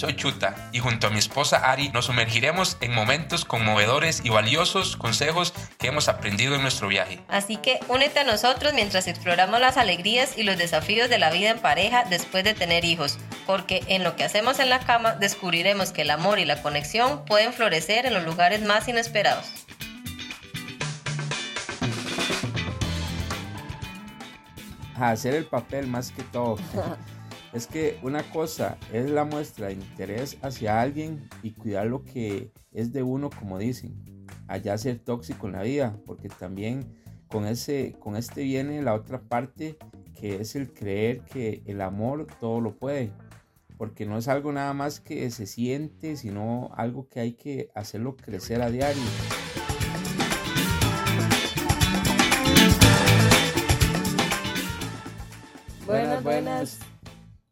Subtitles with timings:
[0.00, 4.96] soy Chuta y junto a mi esposa Ari nos sumergiremos en momentos conmovedores y valiosos
[4.96, 7.20] consejos que hemos aprendido en nuestro viaje.
[7.28, 11.50] Así que únete a nosotros mientras exploramos las alegrías y los desafíos de la vida
[11.50, 15.92] en pareja después de tener hijos, porque en lo que hacemos en la cama descubriremos
[15.92, 19.66] que el amor y la conexión pueden florecer en los lugares más inesperados.
[25.02, 26.58] hacer el papel más que todo.
[27.52, 32.52] es que una cosa es la muestra de interés hacia alguien y cuidar lo que
[32.72, 34.26] es de uno, como dicen.
[34.46, 36.96] Allá ser tóxico en la vida, porque también
[37.28, 39.76] con, ese, con este viene la otra parte
[40.18, 43.12] que es el creer que el amor todo lo puede.
[43.76, 48.16] Porque no es algo nada más que se siente, sino algo que hay que hacerlo
[48.16, 49.02] crecer a diario.
[55.86, 56.89] Buenas, buenas.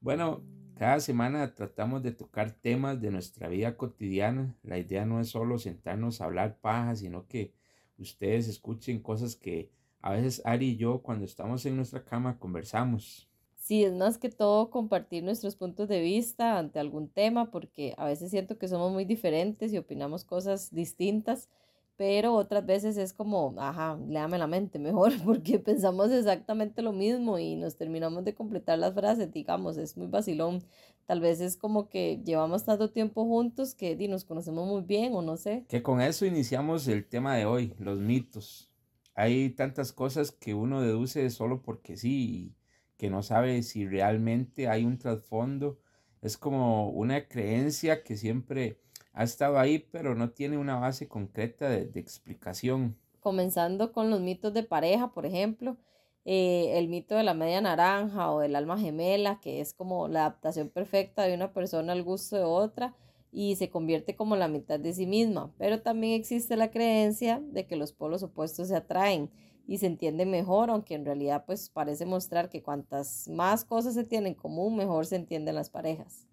[0.09, 0.43] Bueno,
[0.79, 4.57] cada semana tratamos de tocar temas de nuestra vida cotidiana.
[4.63, 7.53] La idea no es solo sentarnos a hablar paja, sino que
[7.99, 13.29] ustedes escuchen cosas que a veces Ari y yo cuando estamos en nuestra cama conversamos.
[13.55, 18.07] Sí, es más que todo compartir nuestros puntos de vista ante algún tema, porque a
[18.07, 21.51] veces siento que somos muy diferentes y opinamos cosas distintas
[21.99, 27.41] pero otras veces es como, ajá, léame la mente mejor, porque pensamos exactamente lo mismo
[27.41, 30.63] y nos terminamos de completar las frases, digamos, es muy vacilón.
[31.07, 35.13] Tal vez es como que llevamos tanto tiempo juntos que di, nos conocemos muy bien
[35.15, 35.65] o no sé.
[35.69, 38.71] Que con eso iniciamos el tema de hoy, los mitos.
[39.15, 42.55] Hay tantas cosas que uno deduce solo porque sí,
[42.97, 45.81] que no sabe si realmente hay un trasfondo.
[46.23, 48.79] Es como una creencia que siempre
[49.19, 52.97] ha estado ahí, pero no tiene una base concreta de, explicación.
[53.19, 55.77] Comenzando con los mitos de pareja, por ejemplo,
[56.25, 60.21] eh, el mito de la media naranja o del alma gemela, que es como la
[60.21, 62.95] adaptación perfecta de una persona al gusto de otra
[63.33, 65.53] y se convierte como la mitad de sí misma.
[65.59, 69.33] Pero también existe la creencia de que los polos opuestos se atraen
[69.67, 74.05] y se entienden mejor, aunque en realidad pues parece mostrar que cuantas más cosas se
[74.05, 76.28] tienen en común, mejor se entienden las parejas.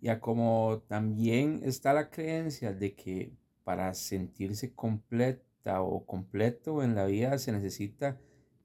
[0.00, 3.32] Ya como también está la creencia de que
[3.64, 8.20] para sentirse completa o completo en la vida se necesita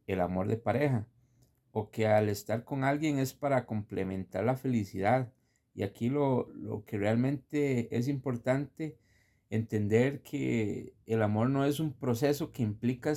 [0.08, 1.08] el amor de pareja
[1.72, 5.34] o que al estar con alguien es para complementar la felicidad.
[5.74, 8.98] Y aquí lo, lo que realmente es importante
[9.50, 13.14] entender que el amor no es un proceso que implica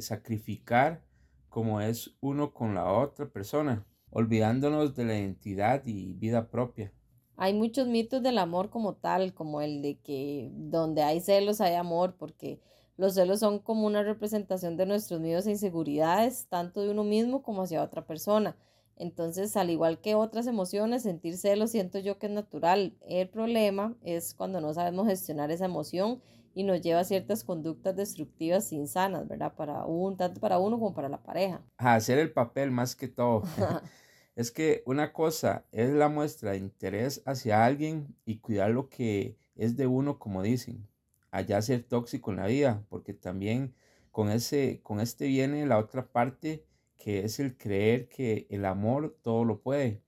[0.00, 1.04] sacrificar
[1.48, 6.92] como es uno con la otra persona, olvidándonos de la identidad y vida propia.
[7.36, 11.74] Hay muchos mitos del amor como tal, como el de que donde hay celos hay
[11.74, 12.60] amor, porque
[12.96, 17.42] los celos son como una representación de nuestros miedos e inseguridades, tanto de uno mismo
[17.42, 18.56] como hacia otra persona.
[18.96, 22.96] Entonces, al igual que otras emociones, sentir celos siento yo que es natural.
[23.06, 26.22] El problema es cuando no sabemos gestionar esa emoción
[26.54, 29.52] y nos lleva a ciertas conductas destructivas insanas, ¿verdad?
[29.54, 31.60] Para un, tanto para uno como para la pareja.
[31.76, 33.42] A hacer el papel más que todo.
[34.36, 39.38] Es que una cosa es la muestra de interés hacia alguien y cuidar lo que
[39.56, 40.86] es de uno, como dicen.
[41.30, 43.74] Allá ser tóxico en la vida, porque también
[44.10, 46.66] con, ese, con este viene la otra parte
[46.98, 50.02] que es el creer que el amor todo lo puede.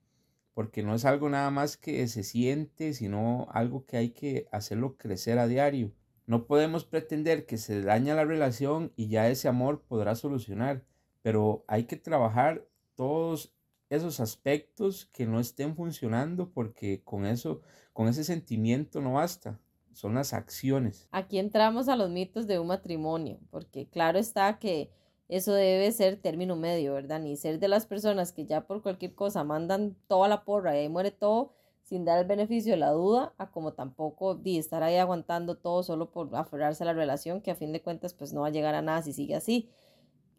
[0.53, 4.95] Porque no es algo nada más que se siente, sino algo que hay que hacerlo
[4.95, 5.91] crecer a diario.
[6.27, 10.83] No podemos pretender que se daña la relación y ya ese amor podrá solucionar,
[11.23, 13.55] pero hay que trabajar todos
[13.89, 17.61] esos aspectos que no estén funcionando porque con eso,
[17.93, 19.59] con ese sentimiento no basta.
[19.93, 21.07] Son las acciones.
[21.11, 24.91] Aquí entramos a los mitos de un matrimonio, porque claro está que
[25.27, 27.19] eso debe ser término medio, ¿verdad?
[27.19, 30.89] Ni ser de las personas que ya por cualquier cosa mandan toda la porra y
[30.89, 35.57] muere todo sin dar el beneficio de la duda, a como tampoco estar ahí aguantando
[35.57, 38.47] todo solo por aferrarse a la relación, que a fin de cuentas pues no va
[38.47, 39.69] a llegar a nada si sigue así.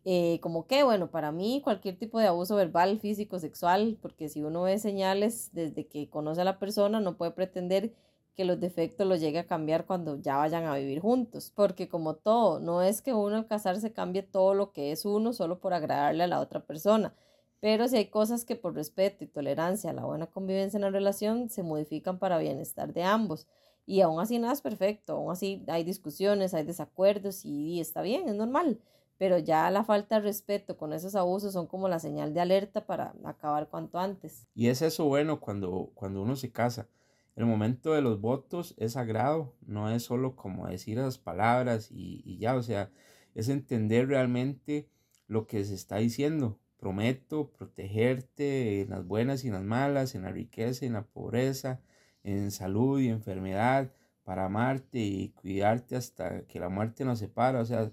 [0.05, 4.43] Eh, como que, bueno, para mí cualquier tipo de abuso verbal, físico, sexual, porque si
[4.43, 7.93] uno ve señales desde que conoce a la persona, no puede pretender
[8.35, 12.15] que los defectos los llegue a cambiar cuando ya vayan a vivir juntos, porque como
[12.15, 15.75] todo, no es que uno al casarse cambie todo lo que es uno solo por
[15.75, 17.15] agradarle a la otra persona,
[17.61, 20.91] pero si hay cosas que por respeto y tolerancia a la buena convivencia en la
[20.91, 23.47] relación se modifican para bienestar de ambos.
[23.87, 28.29] Y aún así nada es perfecto, aún así hay discusiones, hay desacuerdos y está bien,
[28.29, 28.81] es normal
[29.21, 32.87] pero ya la falta de respeto con esos abusos son como la señal de alerta
[32.87, 34.47] para acabar cuanto antes.
[34.55, 36.89] Y es eso bueno cuando, cuando uno se casa.
[37.37, 42.23] El momento de los votos es sagrado, no es solo como decir esas palabras y,
[42.25, 42.91] y ya, o sea,
[43.35, 44.89] es entender realmente
[45.27, 46.59] lo que se está diciendo.
[46.79, 51.05] Prometo protegerte en las buenas y en las malas, en la riqueza y en la
[51.05, 51.83] pobreza,
[52.25, 53.93] en salud y enfermedad,
[54.25, 57.93] para amarte y cuidarte hasta que la muerte nos separa, o sea,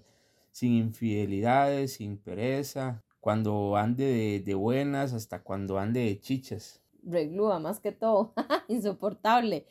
[0.58, 6.82] sin infidelidades, sin pereza, cuando ande de, buenas hasta cuando ande de chichas.
[7.04, 8.32] Reglúa más que todo,
[8.68, 9.66] insoportable.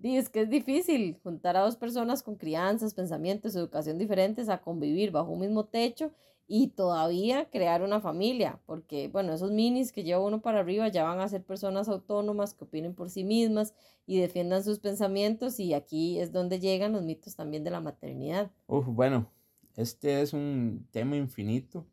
[0.00, 4.60] Y es que es difícil juntar a dos personas con crianzas, pensamientos, educación diferentes a
[4.60, 6.10] convivir bajo un mismo techo
[6.48, 11.04] y todavía crear una familia, porque bueno, esos minis que lleva uno para arriba ya
[11.04, 13.74] van a ser personas autónomas que opinen por sí mismas
[14.06, 18.50] y defiendan sus pensamientos y aquí es donde llegan los mitos también de la maternidad.
[18.66, 19.30] Uf, bueno,
[19.76, 21.86] este es un tema infinito,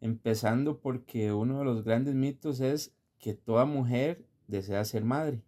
[0.00, 5.42] empezando porque uno de los grandes mitos es que toda mujer desea ser madre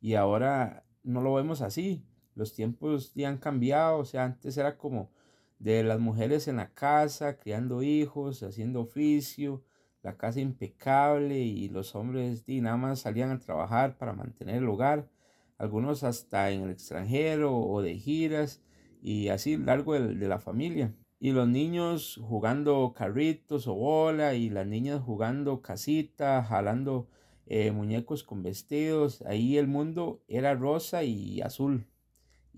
[0.00, 2.04] y ahora no lo vemos así,
[2.34, 5.10] los tiempos ya han cambiado, o sea, antes era como
[5.58, 9.64] de las mujeres en la casa, criando hijos, haciendo oficio,
[10.02, 14.68] la casa impecable y los hombres y nada más salían a trabajar para mantener el
[14.68, 15.08] hogar,
[15.56, 18.62] algunos hasta en el extranjero o de giras
[19.00, 20.94] y así largo de, de la familia.
[21.20, 27.08] Y los niños jugando carritos o bola y las niñas jugando casita, jalando
[27.46, 29.22] eh, muñecos con vestidos.
[29.22, 31.86] Ahí el mundo era rosa y azul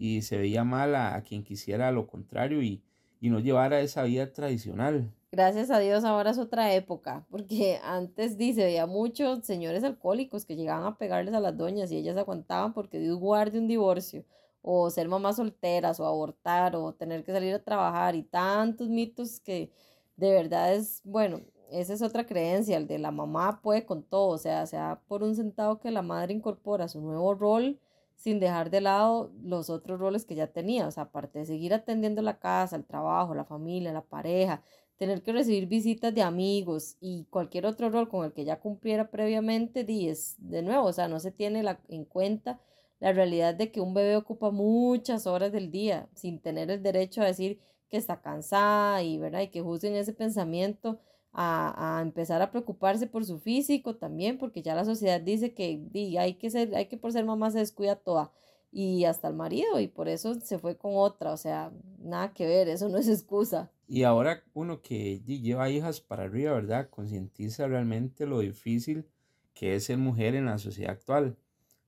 [0.01, 2.83] y se veía mal a, quien quisiera lo contrario y,
[3.21, 5.13] y no llevara esa vida tradicional.
[5.31, 10.57] Gracias a Dios ahora es otra época, porque antes dice, veía muchos señores alcohólicos que
[10.57, 14.25] llegaban a pegarles a las doñas y ellas aguantaban porque Dios guarde un divorcio,
[14.63, 19.41] o ser mamás solteras, o abortar, o tener que salir a trabajar, y tantos mitos
[19.41, 19.71] que
[20.17, 21.41] de verdad es, bueno,
[21.71, 25.23] esa es otra creencia, el de la mamá puede con todo, o sea, sea por
[25.23, 27.79] un centavo que la madre incorpora su nuevo rol,
[28.17, 31.73] sin dejar de lado los otros roles que ya tenía, o sea, aparte de seguir
[31.73, 34.63] atendiendo la casa, el trabajo, la familia, la pareja,
[34.99, 39.11] tener que recibir visitas de amigos y cualquier otro rol con el que ya cumpliera
[39.11, 42.61] previamente, es de nuevo, o sea, no se tiene la, en cuenta
[43.01, 47.23] la realidad de que un bebé ocupa muchas horas del día sin tener el derecho
[47.23, 47.59] a decir
[47.89, 49.41] que está cansada y, ¿verdad?
[49.41, 51.01] y que juzguen ese pensamiento
[51.33, 55.81] a, a, empezar a preocuparse por su físico también, porque ya la sociedad dice que
[56.19, 58.33] hay que ser, hay que por ser mamá se descuida toda
[58.73, 62.47] y hasta el marido y por eso se fue con otra, o sea, nada que
[62.47, 63.71] ver, eso no es excusa.
[63.89, 66.89] Y ahora uno que lleva hijas para arriba, ¿verdad?
[66.91, 69.05] Concientiza realmente lo difícil
[69.53, 71.37] que es ser mujer en la sociedad actual.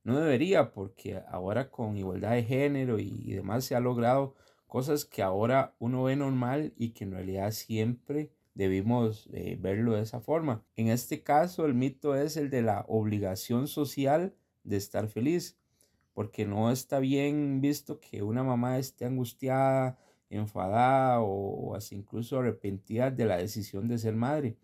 [0.05, 4.35] No debería, porque ahora con igualdad de género y, demás se ha logrado
[4.67, 10.03] cosas que ahora uno ve normal y que en realidad siempre debimos eh, verlo de
[10.03, 10.65] esa forma.
[10.77, 14.35] En este caso, el mito es el de la obligación social
[14.65, 15.59] de estar feliz,
[16.15, 19.99] porque no está bien visto que una mamá esté angustiada,
[20.31, 24.57] enfadada o, así incluso arrepentida de la decisión de ser madre.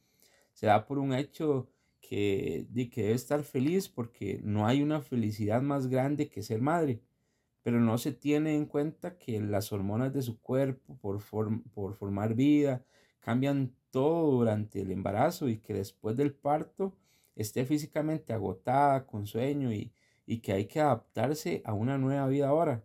[0.53, 1.69] Se da por un hecho
[2.01, 6.61] que, de que debe estar feliz porque no hay una felicidad más grande que ser
[6.61, 7.01] madre,
[7.63, 11.21] pero no se tiene en cuenta que las hormonas de su cuerpo por,
[11.75, 12.85] por formar vida
[13.21, 16.97] cambian todo durante el embarazo y que después del parto
[17.37, 19.93] esté físicamente agotada, con sueño y,
[20.27, 22.85] y que hay que adaptarse a una nueva vida ahora.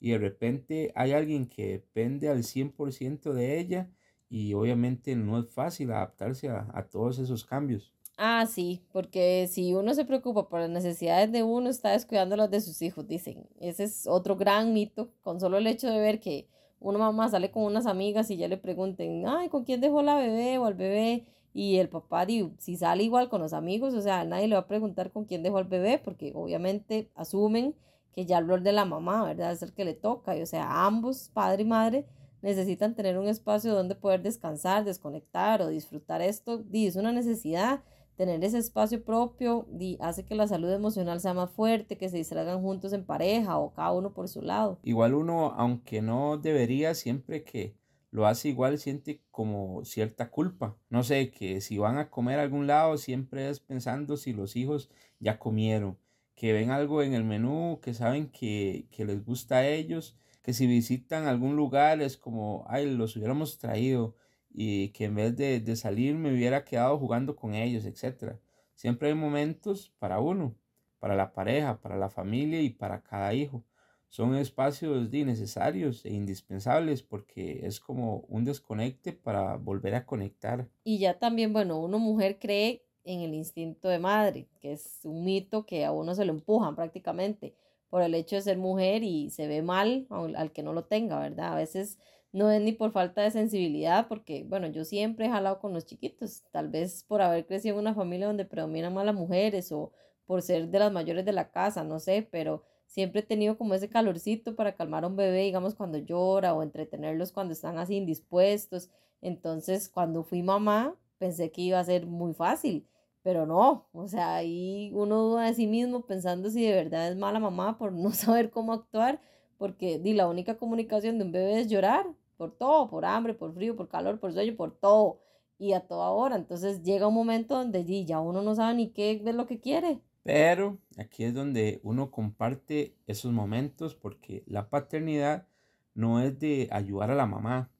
[0.00, 3.90] Y de repente hay alguien que depende al 100% de ella
[4.28, 7.94] y obviamente no es fácil adaptarse a, a todos esos cambios.
[8.24, 12.48] Ah, sí, porque si uno se preocupa por las necesidades de uno, está descuidando las
[12.52, 13.48] de sus hijos, dicen.
[13.58, 16.46] Ese es otro gran mito, con solo el hecho de ver que
[16.78, 20.14] una mamá sale con unas amigas y ya le pregunten, ay, ¿con quién dejó la
[20.14, 21.26] bebé o al bebé?
[21.52, 22.24] Y el papá,
[22.58, 25.42] si sale igual con los amigos, o sea, nadie le va a preguntar con quién
[25.42, 27.74] dejó al bebé, porque obviamente asumen
[28.14, 29.50] que ya el rol de la mamá, ¿verdad?
[29.50, 30.36] Es el que le toca.
[30.36, 32.06] Y o sea, ambos, padre y madre,
[32.40, 36.62] necesitan tener un espacio donde poder descansar, desconectar o disfrutar esto.
[36.72, 37.82] Y es una necesidad
[38.16, 39.66] tener ese espacio propio
[40.00, 43.72] hace que la salud emocional sea más fuerte, que se distraigan juntos en pareja o
[43.72, 44.78] cada uno por su lado.
[44.82, 47.76] Igual uno, aunque no debería, siempre que
[48.10, 50.76] lo hace igual siente como cierta culpa.
[50.90, 54.54] No sé, que si van a comer a algún lado siempre es pensando si los
[54.54, 55.98] hijos ya comieron,
[56.34, 60.52] que ven algo en el menú, que saben que, que les gusta a ellos, que
[60.52, 64.16] si visitan algún lugar es como, ay, los hubiéramos traído
[64.54, 68.34] y que en vez de, de, salir me hubiera quedado jugando con ellos, etc.
[68.74, 70.54] Siempre hay momentos para uno,
[70.98, 73.64] para la pareja, para la familia y para cada hijo.
[74.08, 80.68] Son espacios necesarios e indispensables porque es como un desconecte para volver a conectar.
[80.84, 85.24] Y ya también, bueno, una mujer cree en el instinto de madre, que es un
[85.24, 87.54] mito que a uno se lo empujan prácticamente
[87.88, 90.84] por el hecho de ser mujer y se ve mal al, al que no lo
[90.84, 91.54] tenga, ¿verdad?
[91.54, 91.98] A veces
[92.32, 95.84] no es ni por falta de sensibilidad, porque, bueno, yo siempre he jalado con los
[95.84, 99.92] chiquitos, tal vez por haber crecido en una familia donde predominan más las mujeres o
[100.26, 103.74] por ser de las mayores de la casa, no sé, pero siempre he tenido como
[103.74, 107.96] ese calorcito para calmar a un bebé, digamos, cuando llora o entretenerlos cuando están así
[107.96, 108.90] indispuestos.
[109.20, 112.86] Entonces, cuando fui mamá, pensé que iba a ser muy fácil,
[113.22, 117.16] pero no, o sea, ahí uno duda de sí mismo pensando si de verdad es
[117.16, 119.20] mala mamá por no saber cómo actuar,
[119.58, 122.06] porque di, la única comunicación de un bebé es llorar
[122.42, 125.20] por todo, por hambre, por frío, por calor, por sueño, por todo
[125.60, 126.34] y a toda hora.
[126.34, 130.00] Entonces llega un momento donde ya uno no sabe ni qué es lo que quiere.
[130.24, 135.46] Pero aquí es donde uno comparte esos momentos porque la paternidad
[135.94, 137.70] no es de ayudar a la mamá,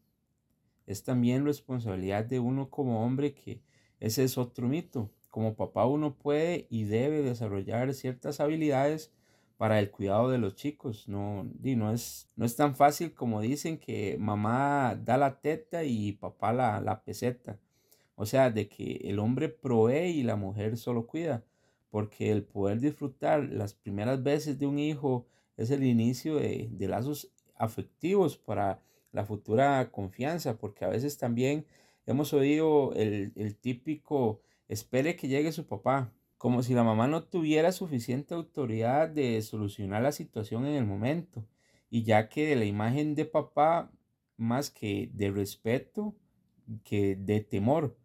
[0.86, 3.62] es también responsabilidad de uno como hombre que
[3.98, 5.10] ese es otro mito.
[5.28, 9.10] Como papá uno puede y debe desarrollar ciertas habilidades
[9.62, 11.06] para el cuidado de los chicos.
[11.06, 16.14] No, no, es, no es tan fácil como dicen que mamá da la teta y
[16.14, 17.60] papá la, la peseta.
[18.16, 21.44] O sea, de que el hombre provee y la mujer solo cuida
[21.90, 27.30] porque el poder disfrutar las primeras veces de un hijo es el inicio de, lazos
[27.54, 31.66] afectivos para la futura confianza, porque a veces también
[32.04, 37.22] hemos oído el, el, típico espere que llegue su papá, como si la mamá no
[37.22, 41.46] tuviera suficiente autoridad de solucionar la situación en el momento,
[41.88, 43.92] y ya que de la imagen de papá,
[44.36, 46.16] más que de respeto,
[46.82, 47.96] que de temor,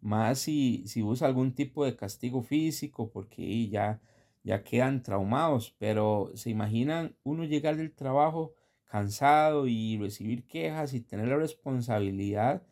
[0.00, 4.00] más si, si usa algún tipo de castigo físico, porque ya,
[4.44, 8.54] ya quedan traumados, pero se imaginan uno llegar del trabajo
[8.86, 12.62] cansado y recibir quejas y tener la responsabilidad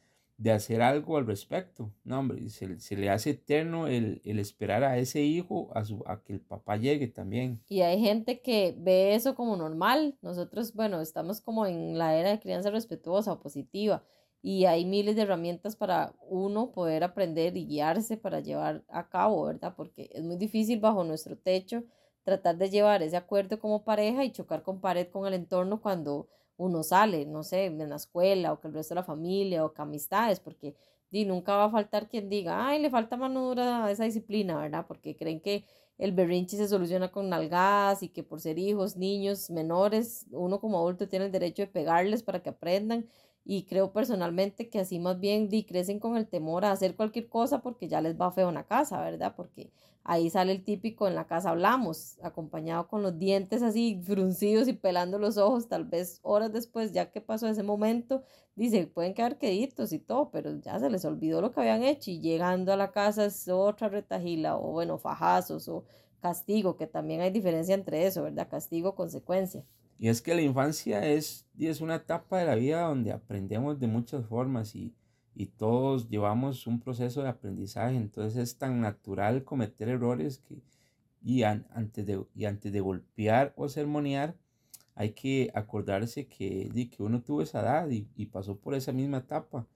[0.42, 1.92] de hacer algo al respecto.
[2.02, 6.20] No, hombre, se, le hace eterno el, el, esperar a ese hijo a, su, a
[6.24, 7.62] que el papá llegue también.
[7.68, 10.18] Y hay gente que ve eso como normal.
[10.20, 14.02] Nosotros, bueno, estamos como en la era de crianza respetuosa o positiva
[14.42, 19.44] y hay miles de herramientas para uno poder aprender y guiarse para llevar a cabo,
[19.44, 19.74] ¿verdad?
[19.76, 21.84] Porque es muy difícil bajo nuestro techo
[22.24, 26.28] tratar de llevar ese acuerdo como pareja y chocar con pared con el entorno cuando
[26.62, 29.72] uno sale, no sé, en la escuela o que el resto de la familia o
[29.72, 30.74] que amistades, porque
[31.10, 34.56] di, nunca va a faltar quien diga, ay, le falta mano dura a esa disciplina,
[34.58, 34.86] ¿verdad?
[34.86, 35.64] Porque creen que
[35.98, 40.78] el berrinche se soluciona con nalgadas y que por ser hijos, niños, menores, uno como
[40.78, 43.06] adulto tiene el derecho de pegarles para que aprendan
[43.44, 47.28] y creo personalmente que así más bien di, crecen con el temor a hacer cualquier
[47.28, 49.34] cosa porque ya les va feo en la casa, ¿verdad?
[49.36, 49.70] Porque
[50.04, 54.72] ahí sale el típico en la casa hablamos, acompañado con los dientes así fruncidos y
[54.72, 58.22] pelando los ojos, tal vez horas después, ya que pasó ese momento,
[58.56, 62.10] dice, pueden quedar queditos y todo, pero ya se les olvidó lo que habían hecho
[62.10, 65.84] y llegando a la casa es otra retajila o bueno, fajazos o
[66.20, 68.48] castigo, que también hay diferencia entre eso, ¿verdad?
[68.48, 69.64] Castigo, consecuencia.
[69.98, 73.86] Y es que la infancia es, es una etapa de la vida donde aprendemos de
[73.86, 74.94] muchas formas y,
[75.34, 80.62] y todos llevamos un proceso de aprendizaje, entonces es tan natural cometer errores que,
[81.22, 84.36] y, antes, de, y antes de golpear o sermonear,
[84.94, 88.92] hay que acordarse que, de, que uno tuvo esa edad y, y pasó por esa
[88.92, 89.66] misma etapa.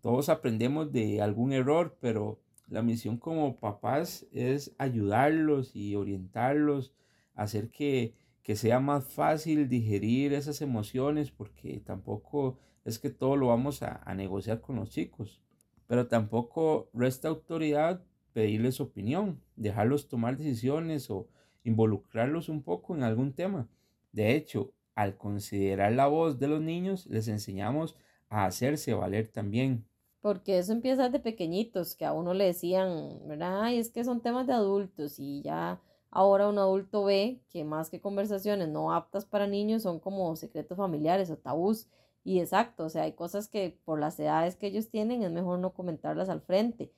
[0.00, 6.92] Todos aprendemos de algún error, pero la misión como papás es ayudarlos y orientarlos,
[7.34, 13.48] hacer que que sea más fácil digerir esas emociones, porque tampoco es que todo lo
[13.48, 15.40] vamos a, negociar con los chicos,
[15.86, 21.28] pero tampoco resta autoridad pedirles opinión, dejarlos tomar decisiones o
[21.64, 23.68] involucrarlos un poco en algún tema.
[24.12, 27.96] De hecho, al considerar la voz de los niños, les enseñamos
[28.28, 29.84] a hacerse valer también.
[30.20, 33.62] Porque eso empieza de pequeñitos, que a uno le decían, ¿verdad?
[33.62, 35.80] Ay, es que son temas de adultos y ya
[36.14, 40.76] Ahora un adulto ve que más que conversaciones no aptas para niños son como secretos
[40.76, 41.88] familiares o tabús.
[42.24, 45.58] Y exacto, o sea, hay cosas que por las edades que ellos tienen es mejor
[45.58, 46.92] no comentarlas al frente,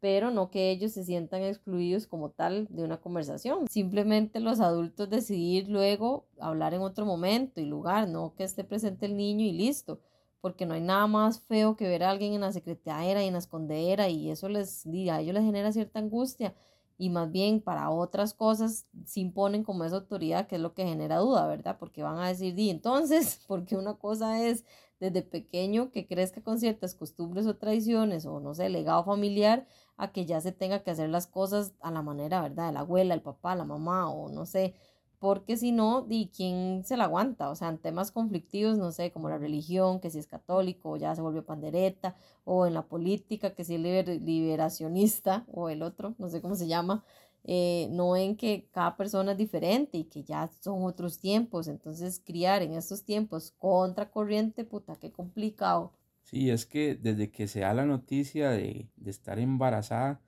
[0.00, 3.66] pero no que ellos se sientan excluidos como tal de una conversación.
[3.68, 9.06] Simplemente los adultos decidir luego hablar en otro momento y lugar, no que esté presente
[9.06, 10.00] el niño y listo,
[10.40, 13.32] porque no hay nada más feo que ver a alguien en la secretera y en
[13.32, 16.54] la escondera y eso les, a ellos les genera cierta angustia
[16.98, 20.84] y más bien para otras cosas se imponen como esa autoridad que es lo que
[20.84, 21.78] genera duda, ¿verdad?
[21.78, 24.64] Porque van a decir, di entonces, porque una cosa es
[25.00, 30.12] desde pequeño que crezca con ciertas costumbres o tradiciones o no sé, legado familiar, a
[30.12, 32.66] que ya se tenga que hacer las cosas a la manera, ¿verdad?
[32.68, 34.74] De la abuela, el papá, la mamá o no sé,
[35.18, 37.50] porque si no, ¿y quién se la aguanta?
[37.50, 40.96] O sea, en temas conflictivos, no sé, como la religión, que si es católico, o
[40.96, 46.14] ya se volvió pandereta, o en la política, que si es liberacionista, o el otro,
[46.18, 47.04] no sé cómo se llama,
[47.44, 52.20] eh, no ven que cada persona es diferente y que ya son otros tiempos, entonces
[52.24, 55.92] criar en estos tiempos contra corriente, puta, qué complicado.
[56.22, 60.20] Sí, es que desde que se da la noticia de, de estar embarazada,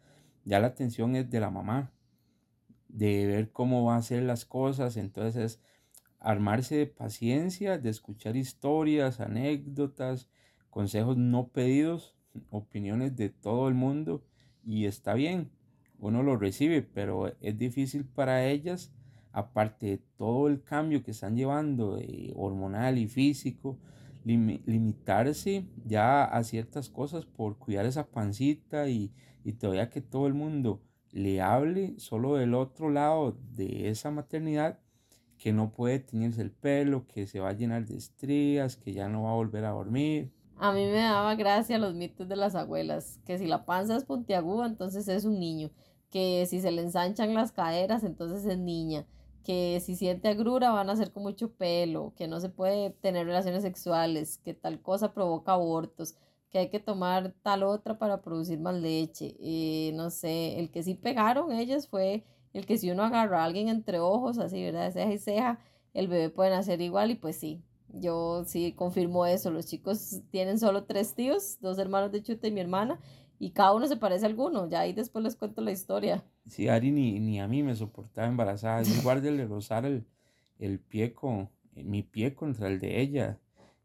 [0.44, 1.92] ya la atención es de la mamá
[2.92, 4.96] de ver cómo va a ser las cosas.
[4.96, 5.60] Entonces
[6.20, 10.28] armarse de paciencia, de escuchar historias, anécdotas,
[10.68, 12.14] consejos no pedidos,
[12.50, 14.22] opiniones de todo el mundo
[14.64, 15.50] y está bien,
[15.98, 18.92] uno lo recibe, pero es difícil para ellas,
[19.32, 21.98] aparte de todo el cambio que están llevando
[22.36, 23.78] hormonal y físico,
[24.24, 29.12] limitarse ya a ciertas cosas por cuidar esa pancita y,
[29.44, 34.78] y todavía que todo el mundo le hable solo del otro lado de esa maternidad
[35.38, 39.08] que no puede teñirse el pelo, que se va a llenar de estrías, que ya
[39.08, 40.30] no va a volver a dormir.
[40.58, 44.04] A mí me daba gracia los mitos de las abuelas, que si la panza es
[44.04, 45.70] puntiaguda, entonces es un niño,
[46.10, 49.06] que si se le ensanchan las caderas, entonces es niña,
[49.42, 53.26] que si siente agrura van a ser con mucho pelo, que no se puede tener
[53.26, 56.14] relaciones sexuales, que tal cosa provoca abortos,
[56.50, 59.36] que hay que tomar tal otra para producir más leche.
[59.40, 63.44] Eh, no sé, el que sí pegaron ellos fue el que si uno agarra a
[63.44, 64.92] alguien entre ojos, así, ¿verdad?
[64.92, 65.60] Ceja y ceja,
[65.94, 69.50] el bebé puede nacer igual y pues sí, yo sí confirmo eso.
[69.50, 73.00] Los chicos tienen solo tres tíos, dos hermanos de chute y mi hermana,
[73.38, 74.68] y cada uno se parece a alguno.
[74.68, 76.24] Ya ahí después les cuento la historia.
[76.46, 78.82] Sí, Ari ni, ni a mí me soportaba embarazada.
[78.82, 80.04] Yo guardé de rozar el,
[80.58, 83.38] el pie con, mi pie contra el de ella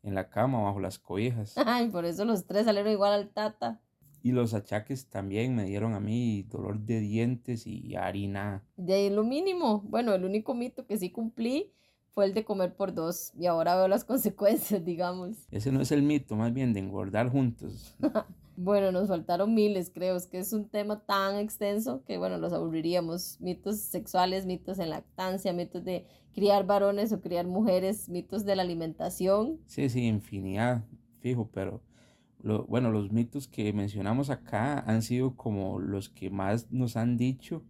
[0.06, 1.56] en la cama bajo las cobijas.
[1.66, 3.82] Ay, por eso los tres salieron igual al tata.
[4.22, 8.64] Y los achaques también me dieron a mí dolor de dientes y harina.
[8.76, 9.82] De ahí lo mínimo.
[9.82, 11.74] Bueno, el único mito que sí cumplí
[12.15, 13.34] fue el de comer por dos.
[13.38, 15.38] Y ahora veo las consecuencias, digamos.
[15.51, 17.95] Ese no es el mito, más bien de engordar juntos.
[18.57, 20.15] bueno, nos faltaron miles, creo.
[20.15, 23.39] Es que es un tema tan extenso que, bueno, los aburriríamos.
[23.41, 28.63] Mitos sexuales, mitos en lactancia, mitos de criar varones o criar mujeres, mitos de la
[28.63, 29.60] alimentación.
[29.67, 30.84] Sí, sí, infinidad,
[31.19, 31.81] fijo, pero
[32.67, 37.63] bueno, los mitos que mencionamos acá han sido como los que más nos han dicho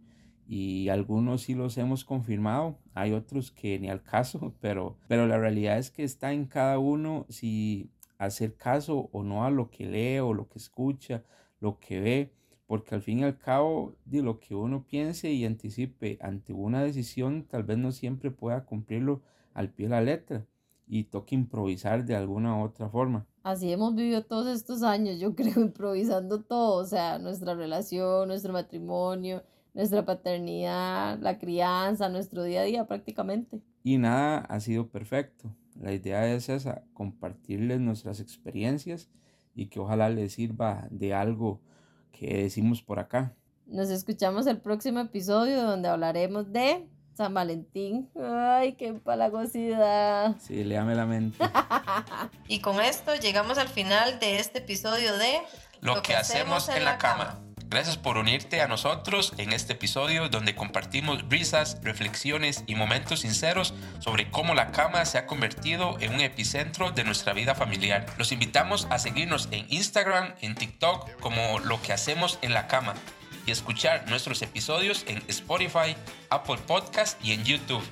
[0.47, 5.37] y algunos sí los hemos confirmado, hay otros que ni al caso, pero, pero la
[5.37, 9.85] realidad es que está en cada uno si hacer caso o no a lo que
[9.85, 11.23] lee o lo que escucha,
[11.59, 12.33] lo que ve,
[12.67, 16.83] porque al fin y al cabo de lo que uno piense y anticipe ante una
[16.83, 19.21] decisión tal vez no siempre pueda cumplirlo
[19.53, 20.45] al pie de la letra
[20.87, 23.25] y toque improvisar de alguna u otra forma.
[23.43, 28.53] Así hemos vivido todos estos años, yo creo, improvisando todo, o sea, nuestra relación, nuestro
[28.53, 29.43] matrimonio,
[29.75, 33.61] nuestra paternidad, la crianza, nuestro día a día prácticamente.
[33.83, 35.53] Y nada ha sido perfecto.
[35.79, 39.09] La idea es esa, compartirles nuestras experiencias
[39.53, 41.61] y que ojalá les sirva de algo
[42.11, 43.35] que decimos por acá.
[43.67, 48.09] Nos escuchamos el próximo episodio donde hablaremos de San Valentín.
[48.15, 50.37] Ay, qué palagosidad.
[50.39, 51.37] Sí, léame la mente.
[52.47, 55.41] y con esto llegamos al final de este episodio de
[55.81, 57.41] Lo, que, hacemos, en, la, cama.
[57.67, 63.73] Gracias por unirte a nosotros en este episodio donde compartimos risas, reflexiones y momentos sinceros
[63.99, 68.05] sobre cómo la cama se ha convertido en un epicentro de nuestra vida familiar.
[68.17, 72.93] Los invitamos a seguirnos en Instagram, en TikTok como Lo que hacemos en la cama
[73.45, 75.95] y escuchar nuestros episodios en Spotify,
[76.29, 77.83] Apple Podcast y en YouTube.